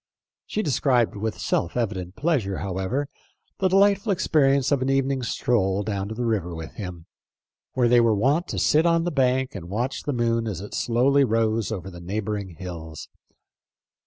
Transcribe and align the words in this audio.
She 0.47 0.63
described 0.63 1.15
with 1.15 1.37
self 1.37 1.77
evident 1.77 2.15
pleasure, 2.15 2.57
however, 2.57 3.07
the 3.59 3.67
delightful 3.67 4.11
experience 4.11 4.71
of 4.71 4.81
an 4.81 4.89
evening's 4.89 5.27
stroll 5.29 5.83
down 5.83 6.07
to 6.07 6.15
the 6.15 6.25
river 6.25 6.55
with 6.55 6.71
him, 6.73 7.05
where 7.73 7.87
they 7.87 8.01
were 8.01 8.15
wont 8.15 8.47
to 8.47 8.57
sit 8.57 8.87
on 8.87 9.03
the 9.03 9.11
bank 9.11 9.53
and 9.53 9.69
watch 9.69 10.01
the 10.01 10.11
moon 10.13 10.47
as 10.47 10.59
it 10.59 10.73
slowly 10.73 11.23
rose 11.23 11.71
over 11.71 11.91
the 11.91 12.01
neighboring 12.01 12.55
hills. 12.57 13.09